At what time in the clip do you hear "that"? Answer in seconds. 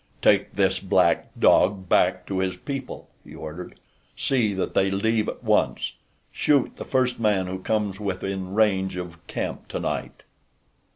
4.55-4.73